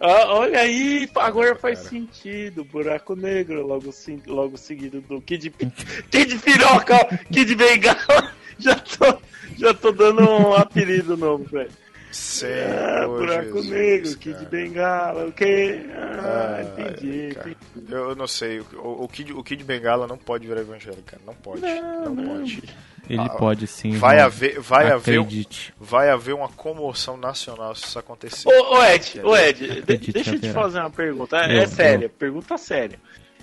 [0.00, 1.90] Ah, olha aí, agora faz cara.
[1.90, 2.64] sentido.
[2.64, 3.90] Buraco negro, logo,
[4.26, 5.50] logo seguido do Kid,
[6.10, 6.96] Kid Piroca,
[7.30, 8.32] Kid Bengala.
[8.58, 9.18] Já tô,
[9.56, 11.70] já tô dando um apelido novo, velho.
[12.12, 14.48] Senhor Ah, buraco Jesus, negro, Kid cara.
[14.50, 15.80] Bengala, o quê?
[15.96, 17.28] Ah, Ah, entendi.
[17.30, 17.56] entendi.
[17.88, 21.22] Eu, eu não sei, o, o, Kid, o Kid Bengala não pode virar evangélico, cara.
[21.26, 21.62] Não pode.
[21.62, 22.36] Não, Não, não.
[22.40, 22.62] pode.
[23.12, 23.90] Ele Ah, pode sim.
[23.90, 25.74] Vai haver, vai haver, um- Acredite.
[25.80, 28.48] vai haver uma comoção nacional se isso acontecer.
[28.48, 31.36] Ô, ô, Ed, ô Ed, Acredite, deixa eu te fazer uma pergunta.
[31.38, 33.00] É, Eu- é séria, pergunta séria.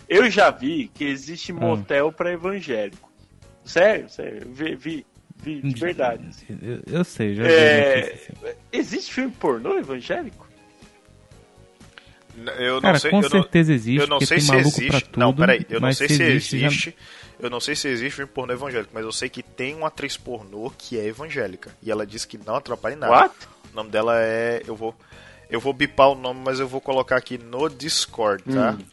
[0.08, 1.58] Eu já vi que existe Hum.
[1.58, 3.12] motel pra evangélico.
[3.65, 4.43] Sério, sério.
[4.53, 5.06] Vi, vi,
[5.43, 6.25] vi de verdade.
[6.30, 6.45] assim.
[6.62, 8.56] Eu, eu sei, já vi É, assim.
[8.71, 10.47] existe filme pornô evangélico?
[12.60, 15.03] Eu não Cara, sei, com eu não, certeza existe, eu não sei se existe.
[15.06, 15.19] tudo.
[15.19, 16.95] não, peraí, eu não sei se existe, já- existe.
[17.39, 20.17] Eu não sei se existe filme pornô evangélico, mas eu sei que tem uma atriz
[20.17, 21.71] pornô que é evangélica.
[21.84, 23.13] E ela diz que não atrapalha em nada.
[23.13, 23.36] What?
[23.71, 24.62] O nome dela é.
[24.67, 24.95] Eu vou.
[25.50, 28.71] Eu vou bipar o nome, mas eu vou colocar aqui no Discord, tá?
[28.71, 28.84] Hum.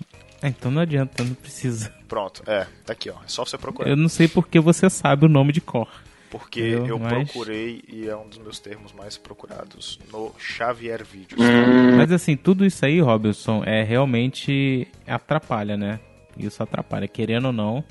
[0.43, 1.91] Ah, então não adianta, não precisa.
[2.07, 3.15] Pronto, é, tá aqui, ó.
[3.25, 3.89] É só você procurar.
[3.89, 5.89] Eu não sei porque você sabe o nome de cor.
[6.31, 11.03] Porque eu- eu mas- procurei e é um dos meus termos mais procurados no Xavier
[11.05, 11.41] Vídeos.
[11.41, 11.97] Hum.
[11.97, 15.99] Mas assim, tudo isso aí, Robinson, é realmente atrapalha, né?
[16.37, 17.83] Isso atrapalha, querendo ou não.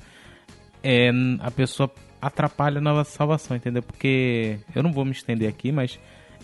[0.84, 3.82] É, a pessoa atrapalha na salvação, entendeu?
[3.82, 5.98] Porque eu não vou me estender aqui, mas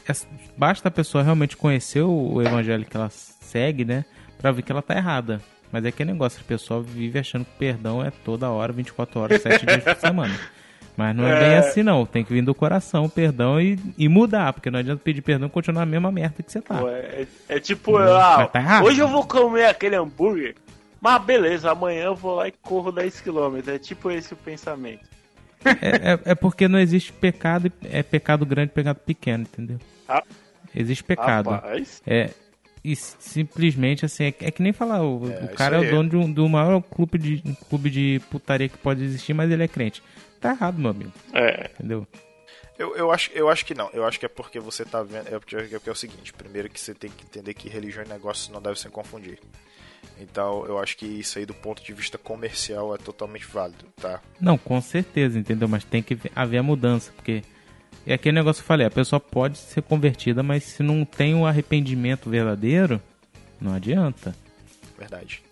[0.08, 0.12] é-
[0.56, 4.04] basta a pessoa realmente conhecer o, o evangelho que ela segue, né?
[4.38, 5.40] Pra ver que ela tá errada.
[5.70, 9.42] Mas é aquele negócio, a pessoa vive achando que perdão é toda hora, 24 horas,
[9.42, 10.34] 7 dias por semana.
[10.96, 11.58] Mas não é, bem É.
[11.58, 12.04] assim, não.
[12.04, 15.46] Tem que vir do coração o perdão e, e mudar, porque não adianta pedir perdão
[15.46, 16.76] e continuar a mesma merda que você tá.
[16.78, 20.56] Pô, É, é tipo, ah, tá hoje eu vou comer aquele hambúrguer,
[21.00, 23.66] mas beleza, amanhã eu vou lá e corro 10km.
[23.68, 25.08] É tipo esse o pensamento.
[25.64, 29.78] É, é, é porque não existe pecado, é pecado grande e pecado pequeno, entendeu?
[30.08, 30.22] Ah.
[30.74, 31.50] Existe pecado.
[31.50, 32.30] Rapaz, É,
[32.82, 36.08] e simplesmente assim, é, é que nem falar, o, É, o cara é o dono
[36.08, 39.62] de um, do maior clube de, um clube de putaria que pode existir, mas ele
[39.62, 40.02] é crente.
[40.40, 41.70] Tá errado, meu amigo, é.
[41.74, 42.06] entendeu?
[42.78, 43.90] Eu, eu, acho, eu acho que não.
[43.92, 45.28] Eu acho que é porque você tá vendo.
[45.28, 48.02] É porque, é porque é o seguinte: primeiro que você tem que entender que religião
[48.02, 49.38] e negócio não devem se confundir.
[50.20, 54.20] Então eu acho que isso aí do ponto de vista comercial é totalmente válido, tá?
[54.40, 55.66] Não, com certeza, entendeu?
[55.66, 57.42] Mas tem que haver a mudança, porque
[58.06, 61.34] é aquele negócio que eu falei, a pessoa pode ser convertida, mas se não tem
[61.34, 63.00] o arrependimento verdadeiro,
[63.60, 64.34] não adianta.
[64.98, 65.42] Verdade.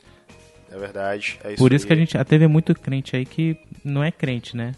[0.70, 1.38] É verdade.
[1.42, 1.88] É isso Por isso aí.
[1.88, 4.74] que a gente até vê muito crente aí que não é crente, né?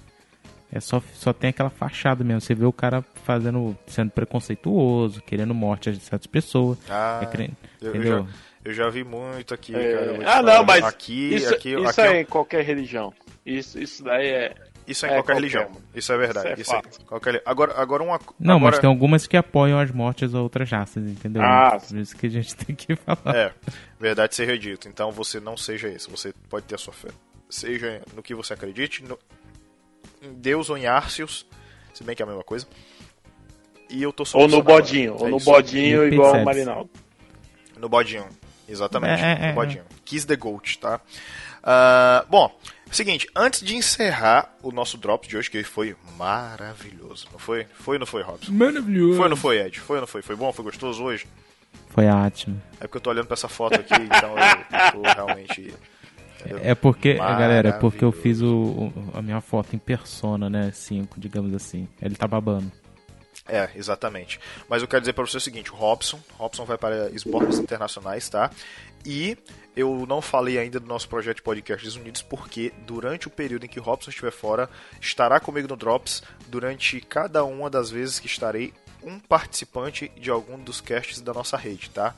[0.73, 2.41] É só, só tem aquela fachada mesmo.
[2.41, 6.79] Você vê o cara fazendo, sendo preconceituoso, querendo morte de certas pessoas.
[6.89, 8.19] Ah, é crente, eu, eu entendeu?
[8.25, 8.33] já,
[8.65, 10.07] eu já vi muito aqui, É, cara.
[10.07, 10.43] eu Ah, falar.
[10.59, 13.13] não, mas Aqui, isso, aqui, isso aqui é é em qualquer religião.
[13.45, 14.55] Isso, isso daí é.
[14.87, 15.71] Isso é em É, qualquer qualquer religião.
[15.95, 16.61] Isso é verdade.
[16.61, 17.43] Isso é Isso é qualquer...
[17.47, 18.19] Agora, agora uma.
[18.41, 18.73] Não, agora...
[18.73, 21.43] mas tem algumas que apoiam as mortes a outras raças, entendeu?
[21.43, 23.35] Ah, Por isso que a gente tem que falar.
[23.37, 23.53] É,
[24.01, 24.89] verdade seja dito.
[24.89, 26.11] Então você não seja esse.
[26.11, 27.09] Você pode ter a sua fé.
[27.49, 29.19] Seja no que você acredite, no...
[30.23, 31.47] em Deus ou em Arceus,
[31.95, 32.67] se bem que é a mesma coisa.
[33.89, 34.77] E eu tô só Ou no agora.
[34.83, 35.47] bodinho, ou É no isso.
[35.51, 36.45] bodinho E igual o.
[36.45, 36.91] Marinaldo.
[37.79, 38.27] No bodinho.
[38.71, 39.83] Exatamente, É, é, é, bodinho.
[40.05, 41.01] Kiss the Goat, tá?
[41.63, 42.51] Ah, bom,
[42.91, 47.67] seguinte, antes de encerrar o nosso Drops de hoje, que foi maravilhoso, não foi?
[47.75, 48.53] Foi ou não foi, Robson?
[48.53, 49.15] Maravilhoso.
[49.17, 49.81] Foi ou não foi, Ed?
[49.81, 50.23] Foi ou não foi?
[50.23, 50.53] Foi bom?
[50.53, 51.27] Foi gostoso hoje?
[51.89, 52.61] Foi ótimo.
[52.81, 55.75] É porque eu tô olhando pra essa foto aqui, então eu tô realmente...
[56.41, 56.61] entendeu?
[56.63, 60.71] É porque, galera, é porque eu fiz o, o- a minha foto em persona, né?
[60.73, 61.89] 5, digamos assim.
[62.01, 62.71] Ele tá babando.
[63.49, 64.39] É, exatamente.
[64.69, 68.29] Mas eu quero dizer para você o seguinte, o Robson, Robson vai para esportes internacionais,
[68.29, 68.51] tá?
[69.05, 69.37] E
[69.75, 73.69] eu não falei ainda do nosso projeto de podcasts unidos porque durante o período em
[73.69, 74.69] que o Robson estiver fora,
[75.01, 80.59] estará comigo no Drops durante cada uma das vezes que estarei um participante de algum
[80.59, 82.15] dos casts da nossa rede, tá?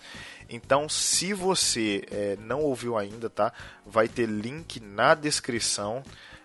[0.49, 3.53] Então, se você é, não ouviu ainda, tá?
[3.87, 6.03] Vai ter link na descrição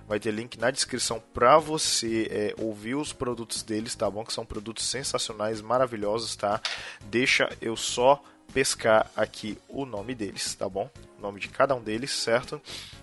[0.08, 4.24] vai ter link na descrição para você é, ouvir os produtos deles, tá bom?
[4.24, 6.62] Que são produtos sensacionais, maravilhosos, tá?
[7.06, 8.22] Deixa eu só
[8.54, 10.89] pescar aqui o nome deles, tá bom?
[11.17, 12.62] O nome de cada um deles, certo?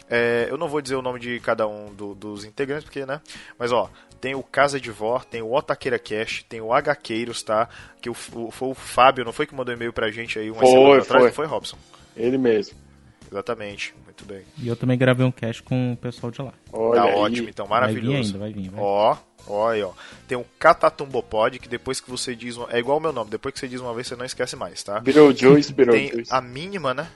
[0.09, 3.21] É, eu não vou dizer o nome de cada um do- dos integrantes, porque, né?
[3.59, 3.90] Mas, ó,
[4.21, 7.69] tem o Casa de Vó, tem o Otaqueira Cash, tem o HQueiros, tá?
[8.01, 10.61] Que o, o- foi o Fábio, não foi que mandou e-mail pra gente aí umas
[10.69, 11.23] Foi, semanas atrás?
[11.23, 11.29] foi.
[11.29, 11.77] Não foi, Robson?
[12.17, 12.77] Ele mesmo.
[13.31, 14.42] Exatamente, muito bem.
[14.59, 16.53] E eu também gravei um cast com o pessoal de lá.
[16.72, 17.14] Olha tá aí.
[17.14, 18.09] ótimo, então, maravilhoso.
[18.09, 18.70] Vai vir ainda, vai vir.
[18.70, 18.81] Vai.
[18.81, 19.16] Ó,
[19.48, 19.92] ó aí, ó.
[20.29, 22.57] Tem o Catatumbopod, que depois que você diz.
[22.57, 22.68] Uma...
[22.70, 24.83] É igual o meu nome, depois que você diz uma vez, você não esquece mais,
[24.83, 25.00] tá?
[25.00, 26.33] Beetlejuice, Tem Beetlejuice.
[26.33, 27.09] a mínima, né?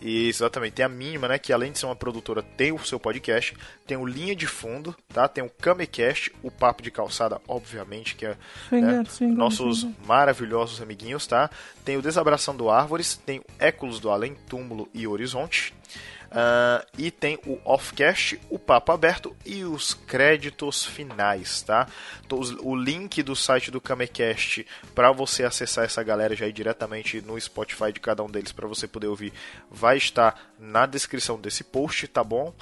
[0.00, 0.74] Isso, exatamente.
[0.74, 1.38] Tem a Mínima, né?
[1.38, 3.54] Que além de ser uma produtora, tem o seu podcast,
[3.86, 5.28] tem o Linha de Fundo, tá?
[5.28, 8.36] Tem o Camecast, o Papo de Calçada, obviamente, que é
[8.70, 11.50] né, nossos maravilhosos amiguinhos, tá?
[11.84, 15.74] Tem o Desabraçando Árvores, tem o Éculos do Além, Túmulo e Horizonte.
[16.30, 21.88] Uh, e tem o Offcast, o Papo Aberto e os créditos finais, tá?
[22.62, 24.64] O link do site do Camecast
[24.94, 28.68] para você acessar essa galera já ir diretamente no Spotify de cada um deles para
[28.68, 29.32] você poder ouvir
[29.68, 32.54] vai estar na descrição desse post, tá bom?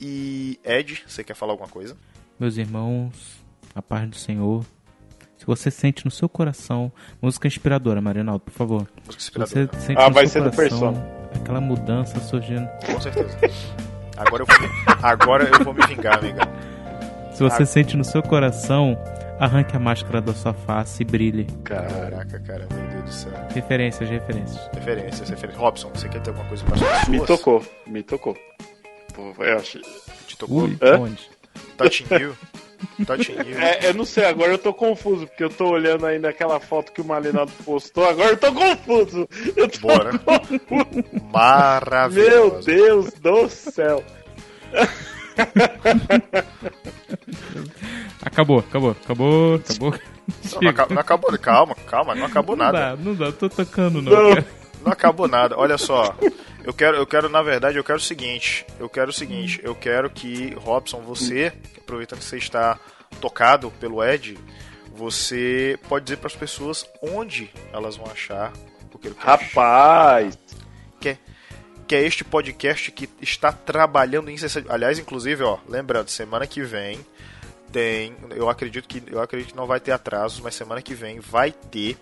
[0.00, 1.96] E Ed, você quer falar alguma coisa?
[2.38, 3.42] Meus irmãos,
[3.74, 4.64] a paz do Senhor.
[5.38, 8.86] Se você sente no seu coração, música inspiradora, Marinaldo, por favor.
[9.06, 9.68] Música inspiradora.
[9.70, 11.08] Se você sente Ah, no vai seu ser do coração Persona.
[11.34, 12.68] aquela mudança surgindo.
[12.86, 13.36] Com certeza.
[14.16, 14.68] Agora eu vou me,
[15.02, 16.40] agora eu vou me vingar, amiga.
[17.34, 17.66] Se você Ah.
[17.66, 18.96] sente no seu coração,
[19.38, 21.44] arranque a máscara da sua face e brilhe.
[21.64, 23.32] Caraca, cara, meu Deus do céu.
[23.54, 24.70] Referências, referências.
[24.74, 25.60] Referências, referências.
[25.60, 27.08] Robson, você quer ter alguma coisa para suas?
[27.08, 28.34] Me tocou, me tocou.
[29.14, 29.82] Pô, eu achei.
[30.26, 30.62] Te tocou?
[30.62, 30.98] Ui, Hã?
[30.98, 31.28] onde?
[31.76, 32.08] Tatinho?
[32.08, 32.36] Tatinho?
[33.60, 36.92] É, eu não sei, agora eu tô confuso, porque eu tô olhando ainda aquela foto
[36.92, 39.28] que o Malinaldo postou, agora eu tô confuso!
[39.56, 40.18] Eu tô Bora.
[40.18, 41.04] confuso!
[41.32, 42.30] Maravilhoso.
[42.30, 44.04] Meu Deus do céu!
[48.22, 49.94] Acabou, acabou, acabou, acabou.
[50.52, 52.78] Não, não acabou, não acabou, calma, calma, não acabou Não nada.
[52.78, 54.12] dá, não dá, tô tocando não.
[54.12, 54.44] Não.
[54.84, 55.56] Não acabou nada.
[55.58, 56.14] Olha só.
[56.66, 58.66] Eu quero, eu quero, na verdade, eu quero o seguinte.
[58.80, 59.60] Eu quero o seguinte.
[59.62, 62.76] Eu quero que, Robson, você, aproveitando que você está
[63.20, 64.36] tocado pelo Ed,
[64.92, 68.52] você pode dizer para as pessoas onde elas vão achar
[68.92, 70.36] o que Rapaz!
[71.00, 71.18] que é,
[71.86, 74.74] que é este podcast que está trabalhando incessantemente.
[74.74, 76.98] Aliás, inclusive, ó, lembrando, semana que vem
[77.70, 81.20] tem, eu acredito que eu acredito que não vai ter atrasos, mas semana que vem
[81.20, 81.96] vai ter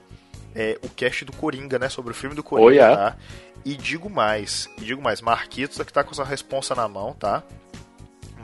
[0.54, 2.96] é, o cast do Coringa, né, sobre o filme do Coringa, Oh, yeah.
[3.10, 3.16] tá?
[3.64, 7.14] E digo mais, e digo mais, Marquitos é que tá com essa responsa na mão,
[7.14, 7.42] tá?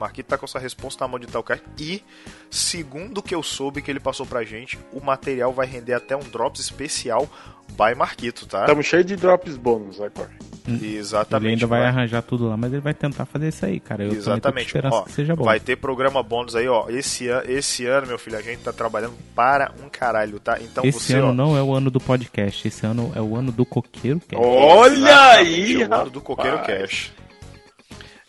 [0.01, 1.61] Marquito tá com essa resposta na mão de tal cara.
[1.77, 2.03] E,
[2.49, 6.15] segundo o que eu soube que ele passou pra gente, o material vai render até
[6.15, 7.29] um Drops especial
[7.69, 8.61] by Marquito, tá?
[8.61, 10.31] Estamos cheios de drops bônus agora.
[10.67, 11.45] Exatamente.
[11.45, 14.03] Ele ainda vai arranjar tudo lá, mas ele vai tentar fazer isso aí, cara.
[14.03, 14.67] Eu Exatamente.
[14.67, 15.43] esperança Ó, que seja bom.
[15.43, 16.89] Vai ter programa bônus aí, ó.
[16.89, 20.57] Esse, an esse ano, meu filho, a gente tá trabalhando para um caralho, tá?
[20.61, 23.35] Então Esse você, ano ó, não é o ano do podcast, esse ano é o
[23.35, 24.35] ano do coqueiro cast.
[24.35, 25.81] Olha exatamente, aí!
[25.81, 26.79] É o ano do Coqueiro rapaz.
[26.81, 27.11] Cash.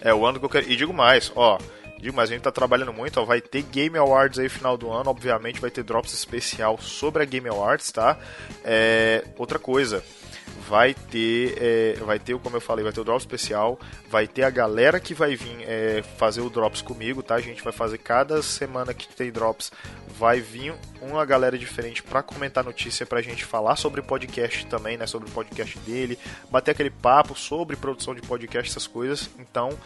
[0.00, 0.70] É o ano do Coqueiro.
[0.70, 1.58] E digo mais, ó.
[2.00, 3.24] Digo mais, a gente tá trabalhando muito, ó.
[3.24, 5.08] Vai ter Game Awards aí final do ano.
[5.10, 8.18] Obviamente vai ter drops especial sobre a Game Awards, tá?
[8.64, 10.02] É, outra coisa.
[10.72, 14.42] Vai ter, é, vai ter, como eu falei, vai ter o drop especial, vai ter
[14.42, 17.34] a galera que vai vir é, fazer o drops comigo, tá?
[17.34, 19.70] A gente vai fazer cada semana que tem drops,
[20.18, 25.06] vai vir uma galera diferente pra comentar notícia, pra gente falar sobre podcast também, né?
[25.06, 26.18] Sobre o podcast dele,
[26.50, 29.28] bater aquele papo sobre produção de podcast, essas coisas.
[29.38, 29.78] Então,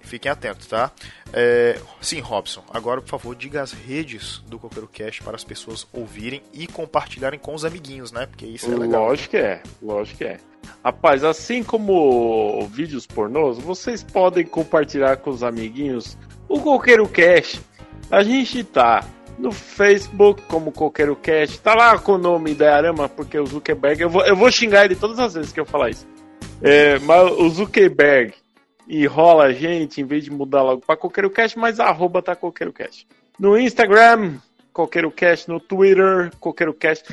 [0.00, 0.90] fiquem atentos, tá?
[1.32, 5.86] É, sim, Robson, agora por favor diga as redes do Coqueiro Cast para as pessoas
[5.92, 8.26] ouvirem e compartilharem com os amiguinhos, né?
[8.26, 9.04] Porque isso é legal.
[9.04, 10.38] Lógico que é, lógico que é.
[10.84, 16.16] Rapaz, assim como vídeos pornôs, vocês podem compartilhar com os amiguinhos
[16.48, 17.60] o Coqueiro Cash.
[18.10, 19.04] A gente tá
[19.38, 24.02] no Facebook como Coqueiro Cash, tá lá com o nome da Arama, porque o Zuckerberg,
[24.02, 26.06] eu vou, eu vou xingar ele todas as vezes que eu falar isso.
[26.62, 28.34] É, mas o Zuckerberg
[28.90, 32.72] enrola a gente em vez de mudar logo pra Coqueiro Cash, mas arroba tá Coqueiro
[32.72, 33.06] Cash.
[33.38, 34.38] No Instagram,
[34.72, 37.04] Coqueiro Cash, no Twitter, Coqueiro Cash.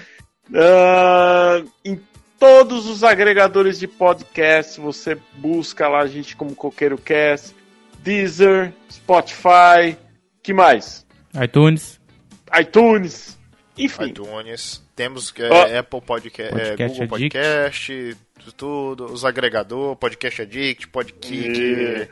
[0.54, 2.00] Ah, em
[2.40, 7.56] todos os agregadores de podcast, você busca lá a gente como Coqueiro Cast,
[8.00, 9.98] Deezer, Spotify,
[10.42, 11.06] que mais?
[11.44, 12.00] iTunes,
[12.60, 13.37] iTunes,
[13.78, 14.06] enfim.
[14.06, 15.80] iTunes, temos é, Ó.
[15.80, 17.38] Apple Podcast, é, Podcast Google Addict.
[17.38, 18.18] Podcast,
[18.56, 22.10] tudo, os agregador, Podcast Addict, Podkick.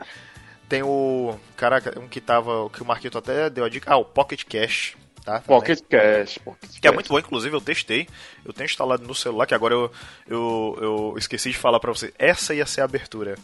[0.68, 1.38] Tem o.
[1.56, 2.68] Caraca, um que tava.
[2.70, 3.92] Que o Marquito até deu a dica.
[3.92, 4.96] Ah, o Pocket Cash.
[5.24, 5.40] Tá.
[5.40, 6.94] Pocket Cash, Pocket Que é Cash.
[6.94, 8.06] muito bom, inclusive eu testei.
[8.44, 9.92] Eu tenho instalado no celular, que agora eu,
[10.26, 12.12] eu, eu esqueci de falar pra vocês.
[12.18, 13.36] Essa ia ser a abertura.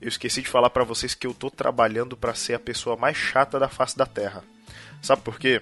[0.00, 3.16] Eu esqueci de falar pra vocês que eu tô trabalhando pra ser a pessoa mais
[3.16, 4.44] chata da face da Terra.
[5.02, 5.60] Sabe por quê?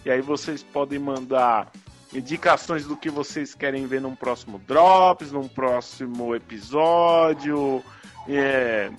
[0.06, 1.72] e aí vocês podem mandar
[2.14, 7.84] indicações do que vocês querem ver num próximo Drops, num próximo episódio,
[8.28, 8.90] é,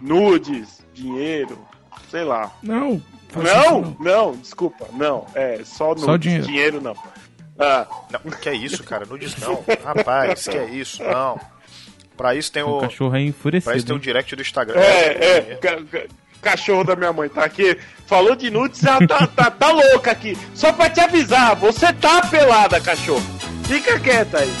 [0.00, 1.58] nudes, dinheiro,
[2.10, 2.50] sei lá.
[2.62, 3.00] Não!
[3.34, 6.46] Não, isso não, desculpa, não, é só nudes, Só dinheiro.
[6.46, 6.96] dinheiro não.
[7.58, 9.04] Ah, Não, que é isso, cara?
[9.04, 9.62] Nudes não.
[9.84, 11.02] Rapaz, que é isso?
[11.02, 11.38] Não.
[12.16, 12.80] Pra isso tem O o.
[12.80, 13.84] cachorro é Pra isso enfurecido.
[13.86, 14.80] tem o direct do Instagram.
[14.80, 16.06] É, é, ca- ca-
[16.40, 17.76] cachorro da minha mãe tá aqui.
[18.06, 20.36] Falou de nudes, ela tá, tá, tá louca aqui.
[20.54, 23.22] Só pra te avisar, você tá pelada, cachorro.
[23.66, 24.52] Fica quieta aí.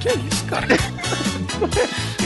[0.00, 0.66] Que é isso, cara?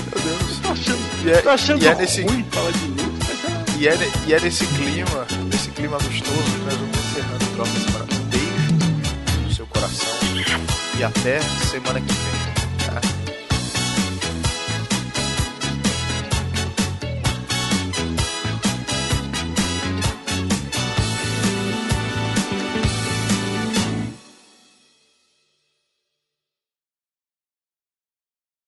[0.72, 3.88] Tô achando, E é, tô achando é nesse, ruim falar de nudes, mas é- e,
[3.88, 8.06] é, e é nesse clima, nesse clima gostoso que nós vamos encerrando o Semana.
[8.10, 10.08] Um beijo no seu coração.
[10.98, 12.51] E até semana que vem.